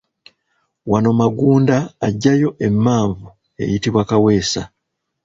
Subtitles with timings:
[0.91, 3.25] Wano Magunda aggyayo emmanvu
[3.61, 4.61] eyitibwa Kaweesa.